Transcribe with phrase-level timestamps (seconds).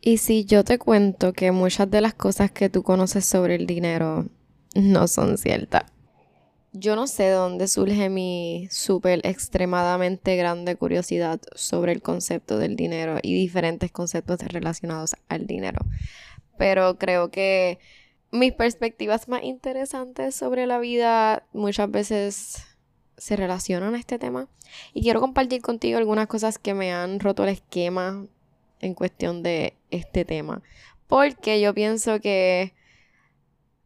[0.00, 3.66] Y si yo te cuento que muchas de las cosas que tú conoces sobre el
[3.66, 4.26] dinero
[4.74, 5.84] no son ciertas.
[6.72, 12.76] Yo no sé de dónde surge mi súper extremadamente grande curiosidad sobre el concepto del
[12.76, 15.80] dinero y diferentes conceptos relacionados al dinero.
[16.56, 17.80] Pero creo que
[18.30, 22.64] mis perspectivas más interesantes sobre la vida muchas veces
[23.16, 24.48] se relacionan a este tema.
[24.94, 28.26] Y quiero compartir contigo algunas cosas que me han roto el esquema
[28.80, 30.62] en cuestión de este tema.
[31.06, 32.74] Porque yo pienso que,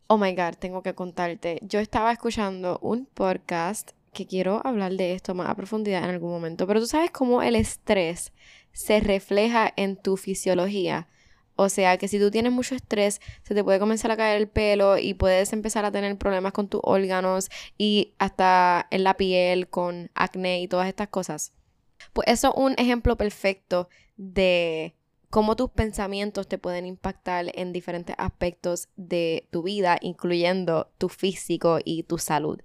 [0.07, 1.59] oh my god, tengo que contarte.
[1.63, 6.31] Yo estaba escuchando un podcast que quiero hablar de esto más a profundidad en algún
[6.31, 6.67] momento.
[6.67, 8.33] Pero tú sabes cómo el estrés
[8.73, 11.09] se refleja en tu fisiología.
[11.57, 14.49] O sea que si tú tienes mucho estrés, se te puede comenzar a caer el
[14.49, 17.49] pelo y puedes empezar a tener problemas con tus órganos
[17.79, 21.53] y hasta en la piel, con acné y todas estas cosas.
[22.13, 24.95] Pues eso es un ejemplo perfecto de
[25.31, 31.79] cómo tus pensamientos te pueden impactar en diferentes aspectos de tu vida, incluyendo tu físico
[31.85, 32.61] y tu salud.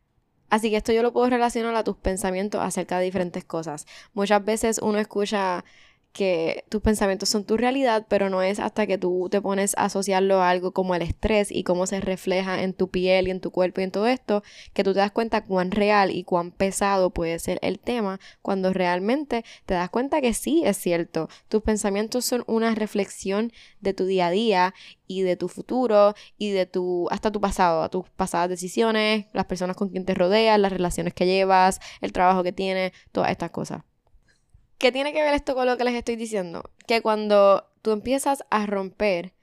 [0.50, 3.86] Así que esto yo lo puedo relacionar a tus pensamientos acerca de diferentes cosas.
[4.14, 5.64] Muchas veces uno escucha
[6.12, 9.86] que tus pensamientos son tu realidad, pero no es hasta que tú te pones a
[9.86, 13.42] asociarlo a algo como el estrés y cómo se refleja en tu piel y en
[13.42, 14.44] tu cuerpo y en todo esto,
[14.74, 18.74] que tú te das cuenta cuán real y cuán pesado puede ser el tema cuando
[18.74, 21.30] realmente te das cuenta que sí es cierto.
[21.48, 24.74] Tus pensamientos son una reflexión de tu día a día
[25.08, 29.46] y de tu futuro y de tu hasta tu pasado, a tus pasadas decisiones, las
[29.46, 33.52] personas con quien te rodeas, las relaciones que llevas, el trabajo que tienes, todas estas
[33.52, 33.89] cosas.
[34.80, 36.64] ¿Qué tiene que ver esto con lo que les estoy diciendo?
[36.88, 39.34] Que cuando tú empiezas a romper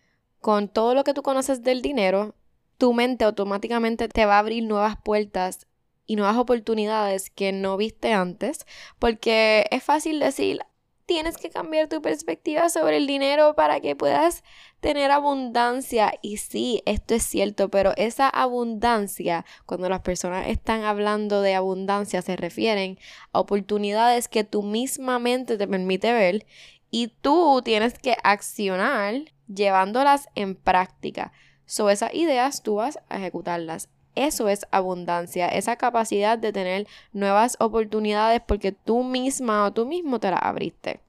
[0.41, 2.35] con todo lo que tú conoces del dinero,
[2.79, 5.67] tu mente automáticamente te va a abrir nuevas puertas
[6.07, 8.65] y nuevas oportunidades que no viste antes,
[8.99, 10.61] porque es fácil decir,
[11.07, 14.43] tienes que cambiar tu perspectiva sobre el dinero para que puedas
[14.81, 16.13] tener abundancia.
[16.21, 22.23] Y sí, esto es cierto, pero esa abundancia, cuando las personas están hablando de abundancia,
[22.23, 22.99] se refieren
[23.33, 26.45] a oportunidades que tu misma mente te permite ver
[26.91, 29.15] y tú tienes que accionar
[29.47, 31.33] llevándolas en práctica.
[31.67, 33.89] So, esas ideas tú vas a ejecutarlas.
[34.17, 40.19] Eso es abundancia, esa capacidad de tener nuevas oportunidades porque tú misma o tú mismo
[40.19, 41.01] te las abriste.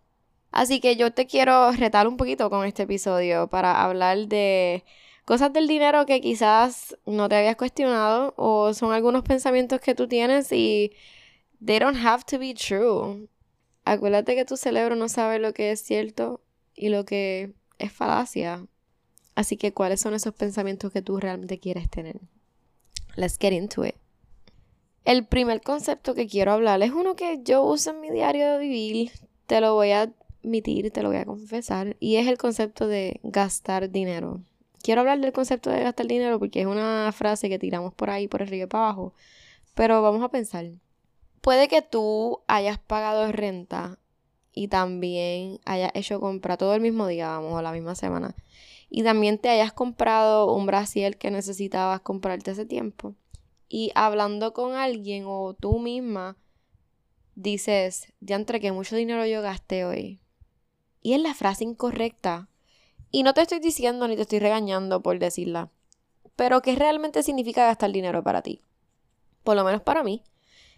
[0.52, 4.84] Así que yo te quiero retar un poquito con este episodio para hablar de
[5.26, 10.08] cosas del dinero que quizás no te habías cuestionado o son algunos pensamientos que tú
[10.08, 10.94] tienes y
[11.66, 13.28] they don't have to be true.
[13.86, 16.42] Acuérdate que tu cerebro no sabe lo que es cierto
[16.76, 18.66] y lo que es falacia.
[19.36, 22.20] Así que, ¿cuáles son esos pensamientos que tú realmente quieres tener?
[23.18, 23.96] Let's get into it.
[25.04, 28.60] El primer concepto que quiero hablar es uno que yo uso en mi diario de
[28.60, 29.12] vivir.
[29.48, 30.14] Te lo voy a
[30.44, 31.98] admitir, te lo voy a confesar.
[32.00, 34.42] Y es el concepto de gastar dinero.
[34.84, 38.28] Quiero hablar del concepto de gastar dinero porque es una frase que tiramos por ahí,
[38.28, 39.16] por arriba y para abajo.
[39.74, 40.68] Pero vamos a pensar.
[41.42, 43.98] Puede que tú hayas pagado renta
[44.54, 48.36] y también hayas hecho compra todo el mismo día, vamos, o la misma semana
[48.90, 53.16] y también te hayas comprado un brasier que necesitabas comprarte hace tiempo
[53.70, 56.38] y hablando con alguien o tú misma
[57.36, 60.20] dices, entre que mucho dinero yo gasté hoy.
[61.02, 62.50] Y es la frase incorrecta.
[63.12, 65.70] Y no te estoy diciendo ni te estoy regañando por decirla.
[66.36, 68.62] Pero ¿qué realmente significa gastar dinero para ti?
[69.44, 70.24] Por lo menos para mí.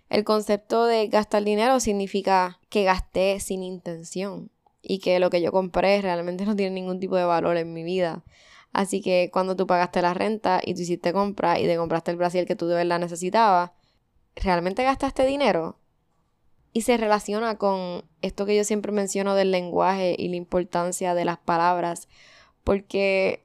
[0.09, 5.51] El concepto de gastar dinero significa que gasté sin intención y que lo que yo
[5.51, 8.23] compré realmente no tiene ningún tipo de valor en mi vida.
[8.71, 12.17] Así que cuando tú pagaste la renta y tú hiciste compra y te compraste el
[12.17, 13.71] brasil que tú de verdad necesitabas,
[14.35, 15.79] ¿realmente gastaste dinero?
[16.71, 21.25] Y se relaciona con esto que yo siempre menciono del lenguaje y la importancia de
[21.25, 22.07] las palabras,
[22.63, 23.43] porque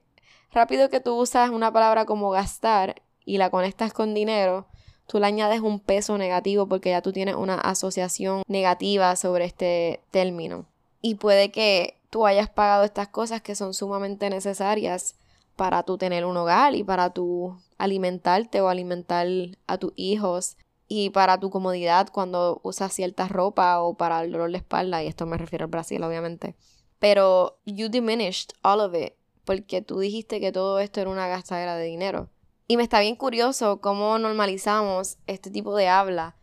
[0.51, 4.67] rápido que tú usas una palabra como gastar y la conectas con dinero,
[5.07, 10.03] tú le añades un peso negativo porque ya tú tienes una asociación negativa sobre este
[10.11, 10.67] término
[11.05, 15.13] y puede que tú hayas pagado estas cosas que son sumamente necesarias
[15.55, 19.27] para tú tener un hogar y para tú alimentarte o alimentar
[19.67, 20.57] a tus hijos
[20.87, 25.07] y para tu comodidad cuando usas cierta ropa o para el dolor de espalda, y
[25.07, 26.55] esto me refiero al Brasil obviamente.
[26.97, 29.13] Pero you diminished all of it
[29.43, 32.29] porque tú dijiste que todo esto era una gastadera de dinero.
[32.67, 36.35] Y me está bien curioso cómo normalizamos este tipo de habla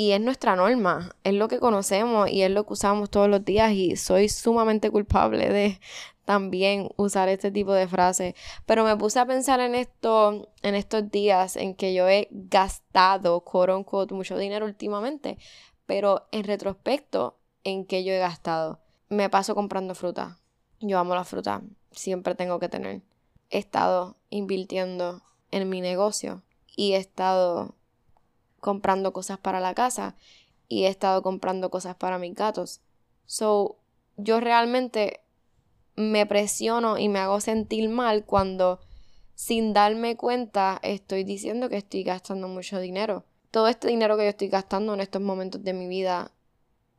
[0.00, 3.44] y es nuestra norma, es lo que conocemos y es lo que usamos todos los
[3.44, 5.78] días y soy sumamente culpable de
[6.24, 8.34] también usar este tipo de frases.
[8.64, 13.42] Pero me puse a pensar en esto en estos días en que yo he gastado,
[13.42, 15.36] quote mucho dinero últimamente,
[15.84, 18.80] pero en retrospecto, en que yo he gastado.
[19.10, 20.38] Me paso comprando fruta.
[20.80, 21.60] Yo amo la fruta,
[21.90, 23.02] siempre tengo que tener.
[23.50, 25.20] He estado invirtiendo
[25.50, 26.42] en mi negocio
[26.74, 27.74] y he estado
[28.60, 30.14] comprando cosas para la casa
[30.68, 32.80] y he estado comprando cosas para mis gatos.
[33.26, 33.76] So,
[34.16, 35.20] yo realmente
[35.96, 38.80] me presiono y me hago sentir mal cuando
[39.34, 43.24] sin darme cuenta estoy diciendo que estoy gastando mucho dinero.
[43.50, 46.30] Todo este dinero que yo estoy gastando en estos momentos de mi vida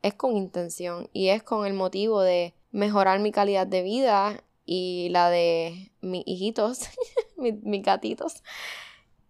[0.02, 5.08] es con intención y es con el motivo de mejorar mi calidad de vida y
[5.10, 6.80] la de mis hijitos,
[7.36, 8.42] mis, gatitos,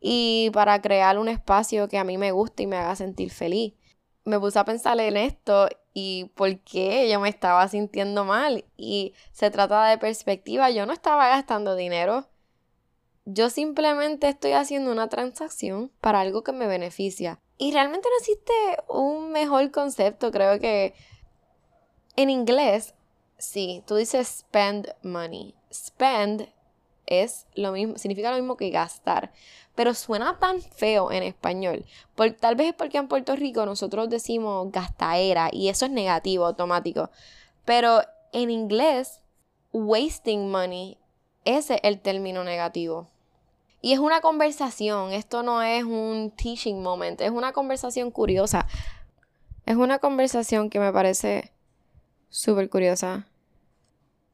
[0.02, 3.74] y para crear un espacio que a mí me guste y me haga sentir feliz.
[4.24, 8.64] Me puse a pensar en esto y por qué yo me estaba sintiendo mal.
[8.76, 12.28] Y se trata de perspectiva, yo no estaba gastando dinero.
[13.24, 17.40] Yo simplemente estoy haciendo una transacción para algo que me beneficia.
[17.56, 18.52] Y realmente no existe
[18.88, 20.94] un mejor concepto, creo que
[22.16, 22.94] en inglés
[23.42, 25.56] Sí, tú dices spend money.
[25.72, 26.48] Spend
[27.20, 29.32] es lo mismo, significa lo mismo que gastar.
[29.74, 31.84] Pero suena tan feo en español.
[32.14, 36.46] Por, tal vez es porque en Puerto Rico nosotros decimos gastaera y eso es negativo,
[36.46, 37.10] automático.
[37.64, 39.20] Pero en inglés,
[39.72, 40.98] wasting money,
[41.44, 43.08] ese es el término negativo.
[43.80, 48.66] Y es una conversación, esto no es un teaching moment, es una conversación curiosa.
[49.66, 51.52] Es una conversación que me parece
[52.28, 53.26] súper curiosa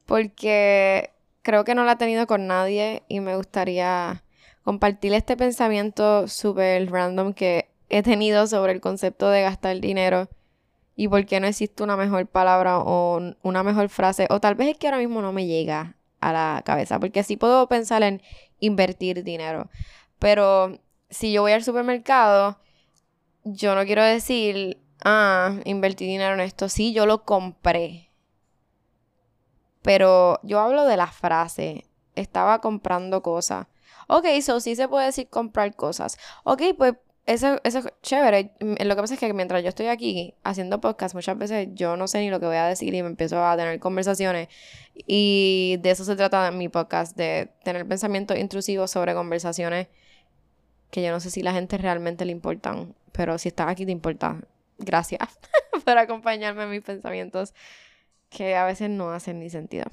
[0.08, 1.10] porque
[1.48, 4.22] creo que no la he tenido con nadie y me gustaría
[4.64, 10.28] compartir este pensamiento súper random que he tenido sobre el concepto de gastar dinero
[10.94, 14.68] y por qué no existe una mejor palabra o una mejor frase o tal vez
[14.68, 18.20] es que ahora mismo no me llega a la cabeza porque sí puedo pensar en
[18.60, 19.70] invertir dinero.
[20.18, 20.78] Pero
[21.08, 22.58] si yo voy al supermercado
[23.44, 28.07] yo no quiero decir ah invertí dinero en esto sí yo lo compré
[29.88, 31.87] pero yo hablo de la frase.
[32.14, 33.69] Estaba comprando cosas.
[34.06, 36.19] Ok, eso sí se puede decir comprar cosas.
[36.44, 36.93] Ok, pues
[37.25, 38.52] eso, eso es chévere.
[38.61, 41.96] Mm, lo que pasa es que mientras yo estoy aquí haciendo podcast, muchas veces yo
[41.96, 44.49] no sé ni lo que voy a decir y me empiezo a tener conversaciones.
[45.06, 49.88] Y de eso se trata mi podcast, de tener pensamientos intrusivos sobre conversaciones
[50.91, 52.94] que yo no sé si la gente realmente le importan.
[53.12, 54.38] Pero si estás aquí te importa.
[54.76, 55.20] Gracias
[55.87, 57.55] por acompañarme en mis pensamientos
[58.30, 59.86] que a veces no hacen ni sentido.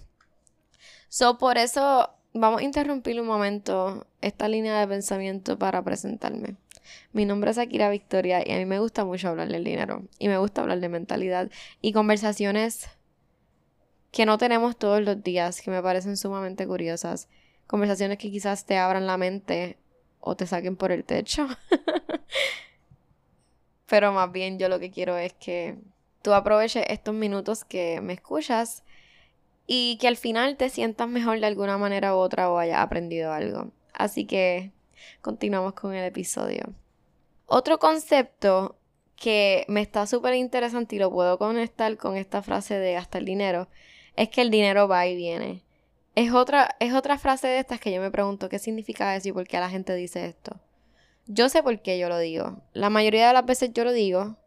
[1.10, 6.56] So, por eso vamos a interrumpir un momento esta línea de pensamiento para presentarme.
[7.14, 10.28] Mi nombre es Akira Victoria y a mí me gusta mucho hablar del dinero y
[10.28, 11.50] me gusta hablar de mentalidad
[11.82, 12.90] y conversaciones
[14.12, 17.28] que no tenemos todos los días, que me parecen sumamente curiosas.
[17.68, 19.78] Conversaciones que quizás te abran la mente
[20.20, 21.48] o te saquen por el techo.
[23.88, 25.78] Pero más bien yo lo que quiero es que
[26.26, 28.84] tú aproveches estos minutos que me escuchas
[29.68, 33.32] y que al final te sientas mejor de alguna manera u otra o hayas aprendido
[33.32, 33.70] algo.
[33.94, 34.72] Así que
[35.22, 36.74] continuamos con el episodio.
[37.46, 38.76] Otro concepto
[39.16, 43.68] que me está súper interesante y lo puedo conectar con esta frase de gastar dinero
[44.16, 45.64] es que el dinero va y viene.
[46.16, 49.32] Es otra, es otra frase de estas que yo me pregunto qué significa eso y
[49.32, 50.60] por qué la gente dice esto.
[51.28, 52.64] Yo sé por qué yo lo digo.
[52.74, 54.38] La mayoría de las veces yo lo digo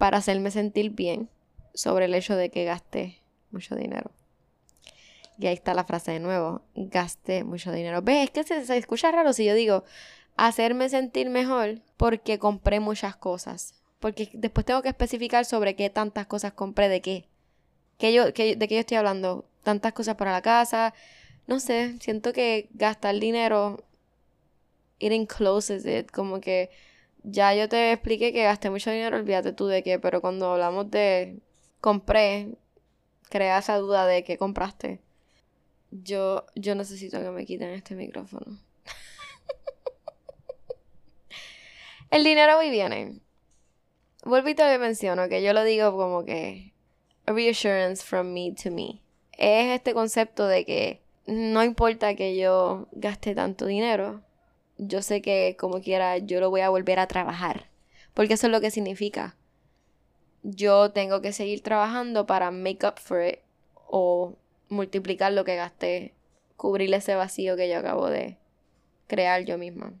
[0.00, 1.28] para hacerme sentir bien
[1.74, 3.20] sobre el hecho de que gasté
[3.50, 4.10] mucho dinero.
[5.38, 8.00] Y ahí está la frase de nuevo, gasté mucho dinero.
[8.00, 8.24] ¿Ves?
[8.24, 9.84] Es que se, escucha raro si yo digo
[10.38, 13.74] hacerme sentir mejor porque compré muchas cosas.
[13.98, 17.26] Porque después tengo que especificar sobre qué tantas cosas compré, de qué.
[17.98, 19.44] yo, ¿De qué yo estoy hablando?
[19.64, 20.94] Tantas cosas para la casa.
[21.46, 23.84] No sé, siento que gastar dinero,
[24.98, 26.70] it encloses it, como que
[27.22, 30.90] ya yo te expliqué que gasté mucho dinero, olvídate tú de qué, pero cuando hablamos
[30.90, 31.38] de
[31.80, 32.54] compré,
[33.28, 35.00] crea esa duda de qué compraste.
[35.90, 38.58] Yo, yo necesito que me quiten este micrófono.
[42.10, 43.20] El dinero hoy viene.
[44.24, 46.72] Vuelvo y te lo menciono, que yo lo digo como que
[47.26, 49.02] reassurance from me to me.
[49.32, 54.22] Es este concepto de que no importa que yo gaste tanto dinero,
[54.80, 57.68] yo sé que como quiera yo lo voy a volver a trabajar.
[58.14, 59.36] Porque eso es lo que significa.
[60.42, 63.40] Yo tengo que seguir trabajando para make up for it
[63.86, 64.36] o
[64.68, 66.14] multiplicar lo que gasté,
[66.56, 68.38] cubrir ese vacío que yo acabo de
[69.06, 69.92] crear yo misma.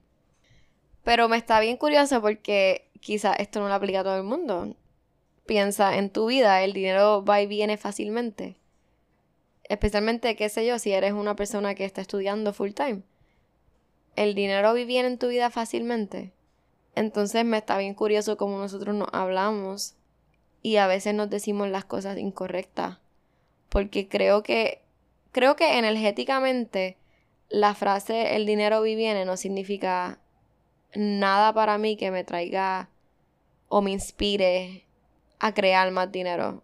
[1.04, 4.76] Pero me está bien curioso porque quizá esto no lo aplica a todo el mundo.
[5.44, 8.56] Piensa en tu vida, el dinero va y viene fácilmente.
[9.64, 13.02] Especialmente, qué sé yo, si eres una persona que está estudiando full time
[14.16, 16.32] el dinero viene en tu vida fácilmente.
[16.94, 19.94] Entonces me está bien curioso cómo nosotros nos hablamos
[20.62, 22.98] y a veces nos decimos las cosas incorrectas
[23.70, 24.82] porque creo que,
[25.32, 26.98] creo que energéticamente
[27.48, 30.18] la frase el dinero viene no significa
[30.94, 32.90] nada para mí que me traiga
[33.68, 34.84] o me inspire
[35.38, 36.62] a crear más dinero.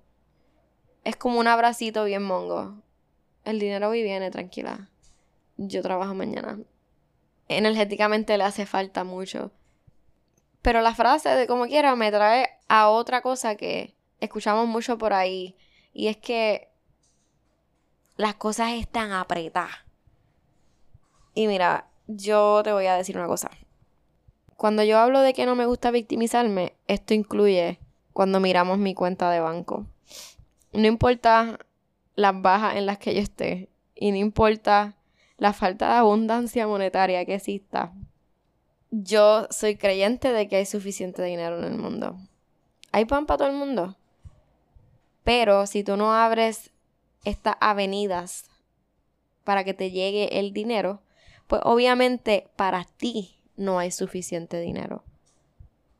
[1.04, 2.82] Es como un abracito bien mongo.
[3.44, 4.90] El dinero viene, tranquila.
[5.56, 6.58] Yo trabajo mañana.
[7.48, 9.50] Energéticamente le hace falta mucho.
[10.62, 15.12] Pero la frase de como quiera me trae a otra cosa que escuchamos mucho por
[15.12, 15.56] ahí.
[15.92, 16.68] Y es que
[18.16, 19.84] las cosas están apretadas.
[21.34, 23.50] Y mira, yo te voy a decir una cosa.
[24.56, 27.78] Cuando yo hablo de que no me gusta victimizarme, esto incluye
[28.12, 29.86] cuando miramos mi cuenta de banco.
[30.72, 31.58] No importa
[32.14, 34.95] las bajas en las que yo esté y no importa
[35.38, 37.92] la falta de abundancia monetaria que exista,
[38.90, 42.16] yo soy creyente de que hay suficiente dinero en el mundo.
[42.92, 43.96] Hay pan para todo el mundo.
[45.24, 46.70] Pero si tú no abres
[47.24, 48.44] estas avenidas
[49.44, 51.02] para que te llegue el dinero,
[51.46, 55.02] pues obviamente para ti no hay suficiente dinero.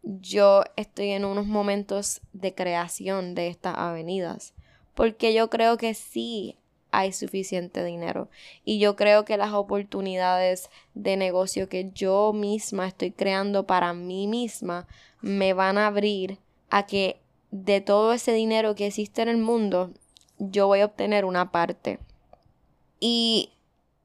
[0.02, 4.55] Yo estoy en unos momentos de creación de estas avenidas,
[4.95, 6.57] porque yo creo que sí
[6.90, 8.28] hay suficiente dinero.
[8.64, 14.26] Y yo creo que las oportunidades de negocio que yo misma estoy creando para mí
[14.26, 14.87] misma
[15.21, 16.38] me van a abrir
[16.71, 19.93] a que de todo ese dinero que existe en el mundo,
[20.38, 21.99] yo voy a obtener una parte.
[23.00, 23.50] Y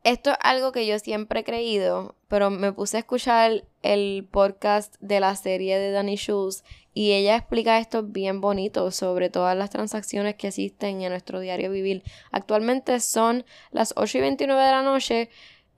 [0.04, 4.96] esto es algo que yo siempre he creído, pero me puse a escuchar el podcast
[5.00, 9.70] de la serie de Danny Schultz y ella explica esto bien bonito sobre todas las
[9.70, 12.04] transacciones que existen en nuestro diario vivir.
[12.32, 15.30] Actualmente son las 8 y 29 de la noche,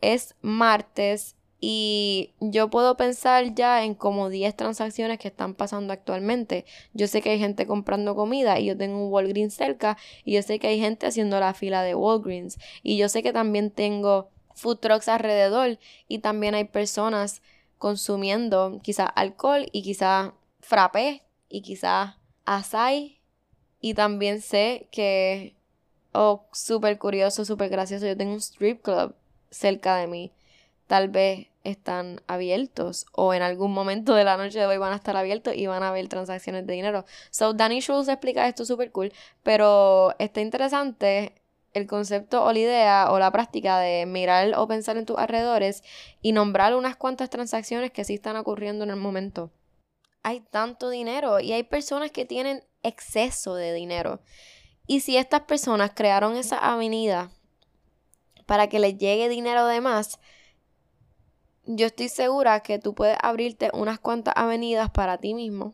[0.01, 6.65] es martes y yo puedo pensar ya en como 10 transacciones que están pasando actualmente.
[6.91, 10.41] Yo sé que hay gente comprando comida y yo tengo un Walgreens cerca y yo
[10.41, 14.29] sé que hay gente haciendo la fila de Walgreens y yo sé que también tengo
[14.55, 15.79] food trucks alrededor
[16.10, 17.41] y también hay personas
[17.77, 23.22] consumiendo quizás alcohol y quizás frappé y quizás açaí
[23.79, 25.55] y también sé que
[26.12, 29.15] oh súper curioso, súper gracioso, yo tengo un strip club
[29.50, 30.34] cerca de mí.
[30.88, 34.98] Tal vez están abiertos o en algún momento de la noche de hoy van a
[34.98, 37.05] estar abiertos y van a haber transacciones de dinero.
[37.32, 41.36] So, Danny Schultz explica esto súper cool, pero está interesante
[41.74, 45.84] el concepto o la idea o la práctica de mirar o pensar en tus alrededores
[46.22, 49.51] y nombrar unas cuantas transacciones que sí están ocurriendo en el momento.
[50.22, 54.22] Hay tanto dinero y hay personas que tienen exceso de dinero.
[54.86, 57.32] Y si estas personas crearon esa avenida
[58.46, 60.20] para que les llegue dinero de más,
[61.65, 65.74] yo estoy segura que tú puedes abrirte unas cuantas avenidas para ti mismo,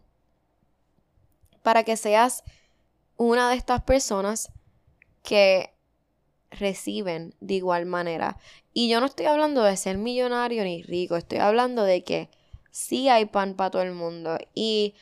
[1.63, 2.43] para que seas
[3.17, 4.51] una de estas personas
[5.24, 5.74] que
[6.51, 8.38] reciben de igual manera.
[8.74, 12.29] Y yo no estoy hablando de ser millonario ni rico, estoy hablando de que
[12.72, 14.38] sí hay pan para todo el mundo.
[14.53, 14.96] Y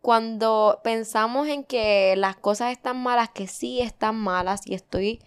[0.00, 5.22] cuando pensamos en que las cosas están malas, que sí están malas, y estoy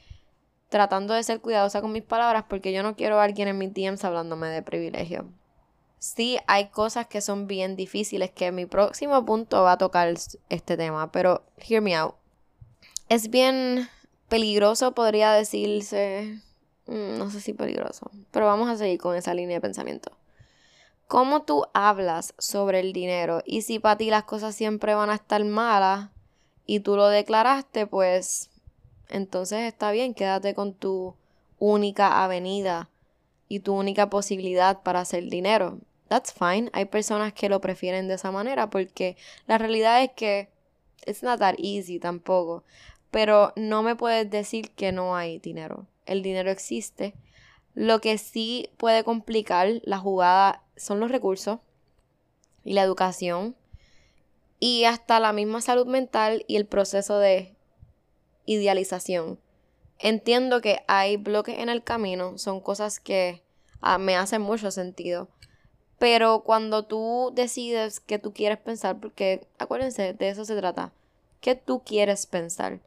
[0.69, 3.73] tratando de ser cuidadosa con mis palabras porque yo no quiero a alguien en mis
[3.73, 5.25] DMs hablándome de privilegio.
[5.99, 10.13] Sí, hay cosas que son bien difíciles que mi próximo punto va a tocar
[10.49, 12.15] este tema, pero hear me out.
[13.09, 13.89] Es bien
[14.29, 16.41] peligroso, podría decirse.
[16.85, 20.11] Mm, no sé si peligroso, pero vamos a seguir con esa línea de pensamiento.
[21.07, 23.41] ¿Cómo tú hablas sobre el dinero?
[23.45, 26.09] Y si para ti las cosas siempre van a estar malas
[26.65, 28.49] y tú lo declaraste, pues
[29.09, 31.15] entonces está bien, quédate con tu
[31.59, 32.89] única avenida
[33.47, 35.79] y tu única posibilidad para hacer dinero.
[36.07, 36.69] That's fine.
[36.73, 40.49] Hay personas que lo prefieren de esa manera porque la realidad es que
[41.05, 42.63] it's not that easy tampoco.
[43.11, 45.87] Pero no me puedes decir que no hay dinero.
[46.05, 47.13] El dinero existe.
[47.73, 51.59] Lo que sí puede complicar la jugada son los recursos
[52.63, 53.55] y la educación
[54.59, 57.56] y hasta la misma salud mental y el proceso de
[58.47, 59.39] idealización.
[59.99, 63.43] Entiendo que hay bloques en el camino, son cosas que
[63.81, 65.27] ah, me hacen mucho sentido.
[65.99, 70.93] Pero cuando tú decides que tú quieres pensar, porque acuérdense, de eso se trata,
[71.41, 72.79] ¿qué tú quieres pensar?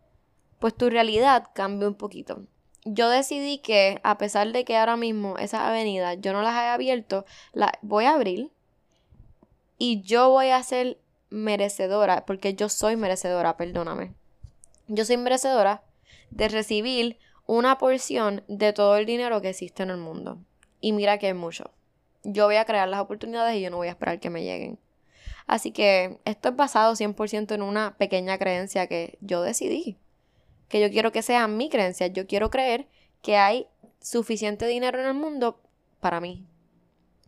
[0.59, 2.43] Pues tu realidad cambia un poquito.
[2.85, 6.69] Yo decidí que a pesar de que ahora mismo esas avenidas yo no las he
[6.69, 8.51] abierto, las voy a abrir
[9.77, 10.99] y yo voy a ser
[11.29, 14.15] merecedora, porque yo soy merecedora, perdóname
[14.91, 15.85] yo soy merecedora
[16.31, 20.39] de recibir una porción de todo el dinero que existe en el mundo.
[20.81, 21.71] Y mira que es mucho.
[22.23, 24.79] Yo voy a crear las oportunidades y yo no voy a esperar que me lleguen.
[25.47, 29.99] Así que esto es basado 100% en una pequeña creencia que yo decidí.
[30.69, 32.07] que yo quiero que sea mi creencia.
[32.07, 32.87] Yo quiero creer
[33.23, 33.67] que hay
[34.01, 35.61] suficiente dinero en el mundo
[35.99, 36.47] para mí.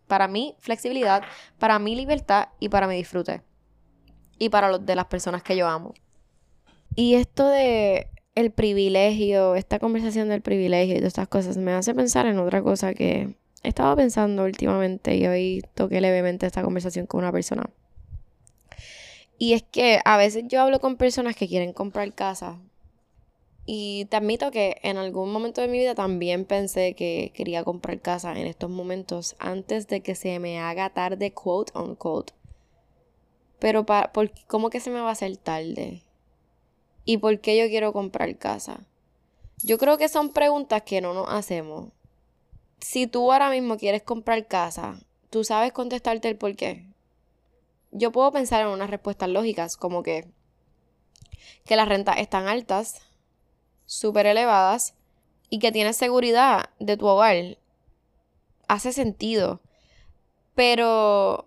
[0.07, 1.23] Para mi flexibilidad,
[1.59, 3.43] para mi libertad y para mi disfrute.
[4.39, 5.95] Y para los de las personas que yo amo.
[6.95, 11.95] Y esto de el privilegio, esta conversación del privilegio y todas estas cosas me hace
[11.95, 17.21] pensar en otra cosa que estaba pensando últimamente y hoy toqué levemente esta conversación con
[17.21, 17.71] una persona.
[19.39, 22.61] Y es que a veces yo hablo con personas que quieren comprar casa.
[23.65, 28.01] Y te admito que en algún momento de mi vida también pensé que quería comprar
[28.01, 32.33] casa en estos momentos antes de que se me haga tarde, quote on quote.
[33.61, 33.87] Pero
[34.49, 36.03] ¿cómo que se me va a hacer tarde?
[37.05, 38.81] ¿Y por qué yo quiero comprar casa?
[39.63, 41.91] Yo creo que son preguntas que no nos hacemos.
[42.81, 46.87] Si tú ahora mismo quieres comprar casa, tú sabes contestarte el por qué.
[47.91, 50.27] Yo puedo pensar en unas respuestas lógicas, como que,
[51.65, 53.03] que las rentas están altas,
[53.87, 54.95] súper elevadas,
[55.51, 57.59] y que tienes seguridad de tu hogar.
[58.69, 59.61] Hace sentido.
[60.55, 61.47] Pero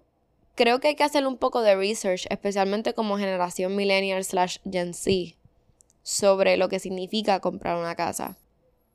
[0.54, 4.94] creo que hay que hacer un poco de research, especialmente como generación millennial slash Gen
[4.94, 5.36] Z
[6.06, 8.38] sobre lo que significa comprar una casa.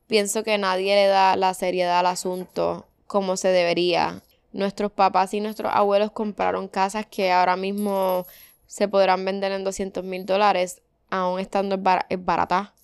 [0.06, 4.22] Pienso que nadie le da la seriedad al asunto como se debería.
[4.52, 8.26] Nuestros papás y nuestros abuelos compraron casas que ahora mismo
[8.66, 12.74] se podrán vender en 200 mil dólares, aún estando es barata,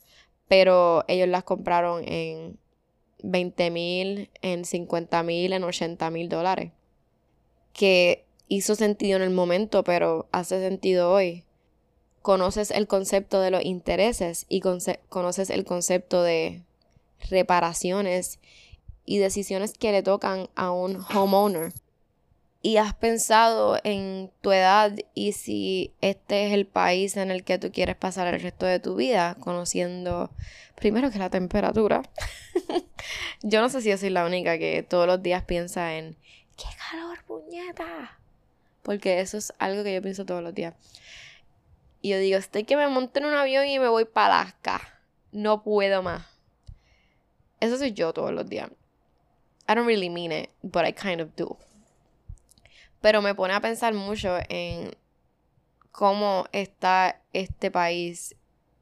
[0.48, 2.58] pero ellos las compraron en
[3.22, 6.72] 20 mil, en 50 mil, en 80 mil dólares.
[7.72, 11.45] Que hizo sentido en el momento, pero hace sentido hoy
[12.26, 16.64] conoces el concepto de los intereses y conoces el concepto de
[17.30, 18.40] reparaciones
[19.04, 21.72] y decisiones que le tocan a un homeowner.
[22.62, 27.58] Y has pensado en tu edad y si este es el país en el que
[27.58, 30.32] tú quieres pasar el resto de tu vida, conociendo
[30.74, 32.02] primero que la temperatura.
[33.44, 36.16] yo no sé si yo soy la única que todos los días piensa en
[36.56, 38.18] ¡qué calor, puñeta!
[38.82, 40.74] Porque eso es algo que yo pienso todos los días.
[42.00, 44.80] Y yo digo, estoy que me monto en un avión y me voy para Alaska.
[45.32, 46.26] No puedo más.
[47.60, 48.70] Eso soy yo todos los días.
[49.68, 51.58] I don't really mean it, but I kind of do.
[53.00, 54.96] Pero me pone a pensar mucho en
[55.90, 58.36] cómo está este país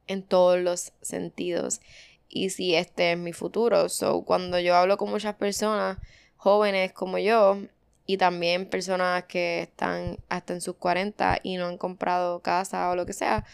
[0.06, 1.80] en todos los sentidos
[2.28, 3.88] y si este es mi futuro.
[3.88, 5.98] So, cuando yo hablo con muchas personas
[6.36, 7.58] jóvenes como yo,
[8.06, 12.96] y también personas que están hasta en sus 40 y no han comprado casa o
[12.96, 13.44] lo que sea,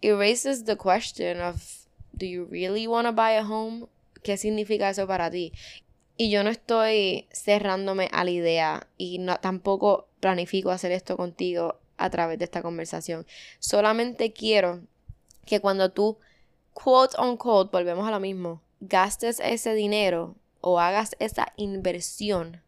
[0.00, 1.56] it raises the question of,
[2.12, 3.86] do you really want to buy a home?
[4.22, 5.52] ¿Qué significa eso para ti?
[6.16, 11.78] Y yo no estoy cerrándome a la idea y no, tampoco planifico hacer esto contigo
[11.96, 13.26] a través de esta conversación.
[13.58, 14.82] Solamente quiero
[15.46, 16.18] que cuando tú,
[16.72, 22.62] quote on quote, volvemos a lo mismo, gastes ese dinero o hagas esa inversión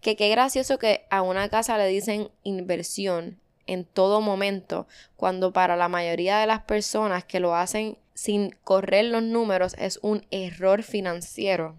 [0.00, 5.76] que qué gracioso que a una casa le dicen inversión en todo momento, cuando para
[5.76, 10.82] la mayoría de las personas que lo hacen sin correr los números es un error
[10.82, 11.76] financiero.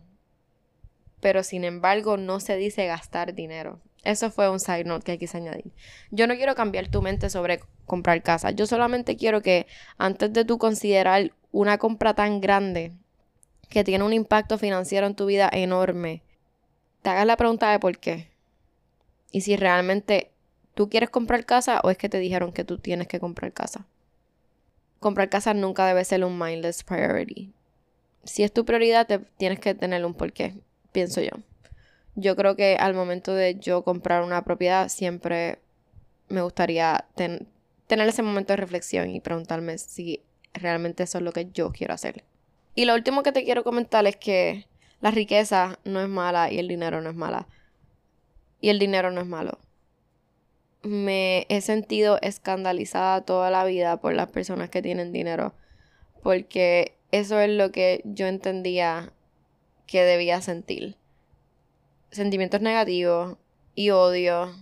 [1.20, 3.80] Pero sin embargo no se dice gastar dinero.
[4.04, 5.72] Eso fue un side note que quise añadir.
[6.12, 8.52] Yo no quiero cambiar tu mente sobre comprar casa.
[8.52, 9.66] Yo solamente quiero que
[9.98, 12.92] antes de tú considerar una compra tan grande
[13.70, 16.24] que tiene un impacto financiero en tu vida enorme,
[17.04, 18.30] te hagas la pregunta de por qué.
[19.32, 20.32] Y si realmente
[20.74, 23.86] tú quieres comprar casa o es que te dijeron que tú tienes que comprar casa.
[25.00, 27.52] Comprar casa nunca debe ser un mindless priority.
[28.24, 30.56] Si es tu prioridad, te tienes que tener un porqué,
[30.94, 31.32] pienso yo.
[32.16, 35.60] Yo creo que al momento de yo comprar una propiedad, siempre
[36.30, 40.22] me gustaría tener ese momento de reflexión y preguntarme si
[40.54, 42.24] realmente eso es lo que yo quiero hacer.
[42.76, 44.68] Y lo último que te quiero comentar es que
[45.04, 47.50] la riqueza no es mala y el dinero no es mala.
[48.62, 49.60] Y el dinero no es malo.
[50.82, 55.56] Me he sentido escandalizada toda la vida por las personas que tienen dinero.
[56.22, 59.12] Porque eso es lo que yo entendía
[59.88, 60.96] que debía sentir.
[62.12, 63.38] Sentimientos negativos
[63.76, 64.56] y odio.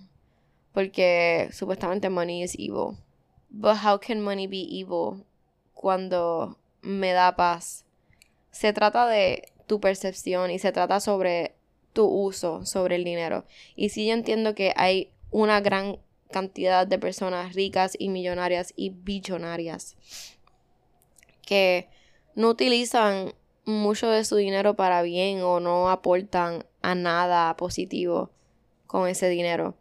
[0.73, 2.97] Porque supuestamente money is evil.
[3.51, 5.23] But how can money be evil
[5.75, 7.85] cuando me da paz?
[8.49, 11.55] Se trata de tu percepción y se trata sobre
[11.93, 13.45] tu uso sobre el dinero.
[13.77, 15.97] Y sí yo entiendo que hay una gran
[16.29, 19.95] cantidad de personas ricas y millonarias y billonarias
[21.45, 21.87] que
[22.35, 28.29] no utilizan mucho de su dinero para bien o no aportan a nada positivo
[28.87, 29.75] con ese dinero.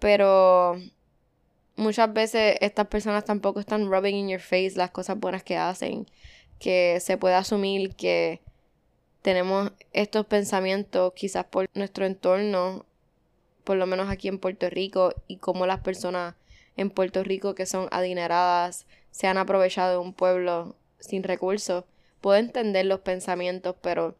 [0.00, 0.74] Pero
[1.76, 6.04] muchas veces estas personas tampoco están rubbing in your face las cosas buenas que hacen
[6.58, 8.42] que se puede asumir que
[9.24, 12.84] tenemos estos pensamientos quizás por nuestro entorno,
[13.64, 16.34] por lo menos aquí en Puerto Rico, y cómo las personas
[16.76, 21.84] en Puerto Rico que son adineradas se han aprovechado de un pueblo sin recursos.
[22.20, 24.14] Puedo entender los pensamientos, pero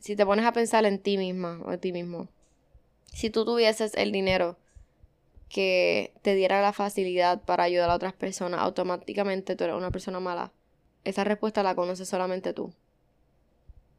[0.00, 2.26] si te pones a pensar en ti misma o en ti mismo,
[3.12, 4.56] si tú tuvieses el dinero
[5.48, 10.18] que te diera la facilidad para ayudar a otras personas, automáticamente tú eres una persona
[10.18, 10.50] mala.
[11.04, 12.74] Esa respuesta la conoces solamente tú.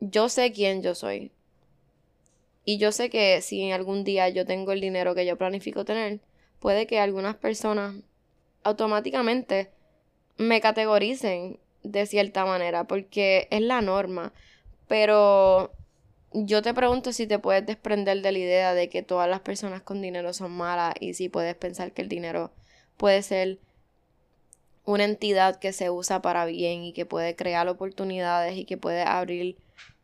[0.02, 1.32] Yo sé quién yo soy.
[2.66, 5.86] Y yo sé que si en algún día yo tengo el dinero que yo planifico
[5.86, 6.20] tener,
[6.60, 7.96] puede que algunas personas
[8.64, 9.70] automáticamente
[10.38, 14.34] me categoricen de cierta manera, porque es la norma.
[14.88, 15.72] Pero
[16.34, 19.84] yo te pregunto si te puedes desprender de la idea de que todas las personas
[19.84, 22.52] con dinero son malas y si puedes pensar que el dinero
[22.98, 23.60] puede ser
[24.84, 29.04] una entidad que se usa para bien y que puede crear oportunidades y que puede
[29.04, 29.58] abrir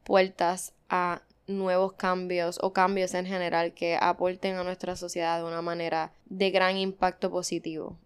[0.07, 5.61] puertas a nuevos cambios o cambios en general que aporten a nuestra sociedad de una
[5.61, 7.97] manera de gran impacto positivo.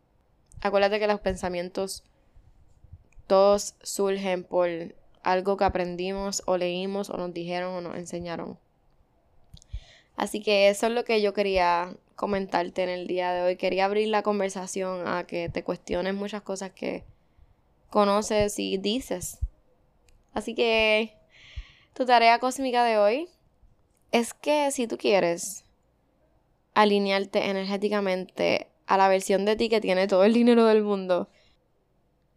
[0.61, 2.03] Acuérdate que los pensamientos
[3.27, 4.67] todos surgen por
[5.21, 8.57] algo que aprendimos o leímos o nos dijeron o nos enseñaron.
[10.15, 13.57] Así que eso es lo que yo quería comentarte en el día de hoy.
[13.57, 17.03] Quería abrir la conversación a que te cuestiones muchas cosas que
[17.91, 19.37] conoces y dices.
[20.33, 21.20] Así que
[21.93, 23.29] tu tarea cósmica de hoy
[24.11, 25.63] es que si tú quieres
[26.73, 31.29] alinearte energéticamente a la versión de ti que tiene todo el dinero del mundo,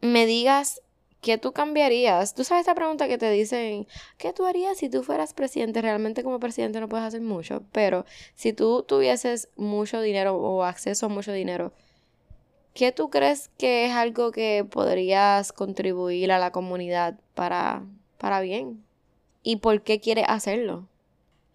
[0.00, 0.82] me digas
[1.24, 2.34] ¿Qué tú cambiarías?
[2.34, 3.86] Tú sabes esta pregunta que te dicen,
[4.18, 5.80] ¿qué tú harías si tú fueras presidente?
[5.80, 11.06] Realmente como presidente no puedes hacer mucho, pero si tú tuvieses mucho dinero o acceso
[11.06, 11.72] a mucho dinero,
[12.74, 17.84] ¿qué tú crees que es algo que podrías contribuir a la comunidad para,
[18.18, 18.83] para bien?
[19.44, 20.88] ¿Y por qué quieres hacerlo?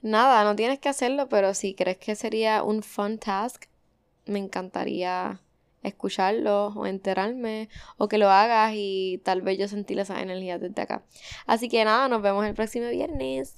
[0.01, 3.65] Nada, no tienes que hacerlo, pero si crees que sería un fun task,
[4.25, 5.41] me encantaría
[5.81, 10.81] escucharlo o enterarme o que lo hagas y tal vez yo sentir esa energía desde
[10.81, 11.03] acá.
[11.47, 13.55] Así que nada, nos vemos el próximo viernes.